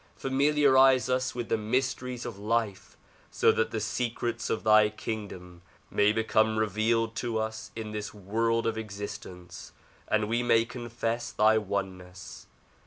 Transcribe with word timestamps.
Familiarize 0.15 1.09
us 1.09 1.35
with 1.35 1.47
the 1.49 1.59
mysteries 1.59 2.25
of 2.25 2.39
life, 2.39 2.97
so 3.29 3.51
that 3.51 3.69
the 3.69 3.79
secrets 3.79 4.49
of 4.49 4.63
thy 4.63 4.89
kingdom 4.89 5.61
may 5.91 6.11
become 6.11 6.57
revealed 6.57 7.15
to 7.17 7.37
us 7.37 7.69
in 7.75 7.91
this 7.91 8.11
world 8.11 8.65
of 8.65 8.79
existence 8.79 9.73
and 10.07 10.27
we 10.27 10.41
may 10.41 10.65
confess 10.65 11.31
thy 11.31 11.55
oneness. 11.59 12.47